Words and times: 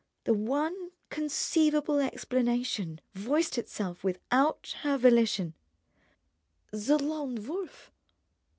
The 0.23 0.33
one 0.33 0.89
conceivable 1.11 1.99
explanation 1.99 3.01
voiced 3.13 3.59
itself 3.59 4.03
without 4.03 4.75
her 4.81 4.97
volition: 4.97 5.53
"The 6.71 6.97
Lone 6.97 7.35
Wolf!" 7.45 7.91